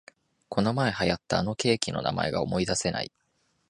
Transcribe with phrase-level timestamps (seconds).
[0.49, 3.11] このまえ流行ったあのケーキの名前が思いだせない